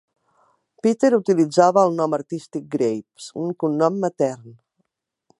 [0.85, 4.57] Peter utilitzava el nom artístic "Graves", un cognom matern.